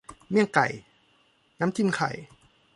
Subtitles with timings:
[0.29, 0.67] เมี่ยงไก่
[1.59, 2.11] น้ำจิ้มไข่